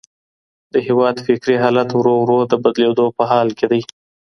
[0.73, 3.81] د هېواد فکري حالت ورو ورو د بدلېدو په حال کي دی.